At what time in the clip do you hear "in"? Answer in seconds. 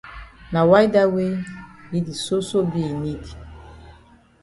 2.91-2.97